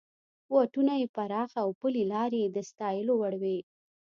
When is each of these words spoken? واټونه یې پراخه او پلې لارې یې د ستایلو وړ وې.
واټونه 0.53 0.93
یې 1.01 1.07
پراخه 1.15 1.59
او 1.63 1.69
پلې 1.81 2.03
لارې 2.13 2.39
یې 2.43 2.49
د 2.55 2.57
ستایلو 2.69 3.13
وړ 3.21 3.33
وې. 3.41 3.57